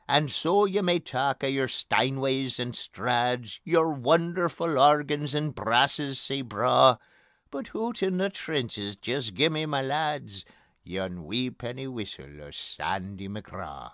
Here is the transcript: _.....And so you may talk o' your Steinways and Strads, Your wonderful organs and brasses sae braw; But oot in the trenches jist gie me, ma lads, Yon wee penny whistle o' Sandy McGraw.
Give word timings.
_.....And 0.08 0.30
so 0.30 0.64
you 0.64 0.82
may 0.82 0.98
talk 0.98 1.44
o' 1.44 1.46
your 1.46 1.68
Steinways 1.68 2.58
and 2.58 2.72
Strads, 2.72 3.58
Your 3.64 3.90
wonderful 3.92 4.78
organs 4.78 5.34
and 5.34 5.54
brasses 5.54 6.18
sae 6.18 6.40
braw; 6.40 6.96
But 7.50 7.74
oot 7.74 8.02
in 8.02 8.16
the 8.16 8.30
trenches 8.30 8.96
jist 8.96 9.34
gie 9.34 9.50
me, 9.50 9.66
ma 9.66 9.80
lads, 9.80 10.46
Yon 10.84 11.26
wee 11.26 11.50
penny 11.50 11.86
whistle 11.86 12.40
o' 12.42 12.50
Sandy 12.50 13.28
McGraw. 13.28 13.92